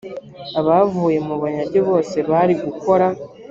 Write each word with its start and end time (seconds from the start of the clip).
abavuye 0.59 1.17
mu 1.27 1.35
bunyage 1.41 1.79
bose 1.89 2.17
bari 2.29 2.53
gukora. 2.63 3.07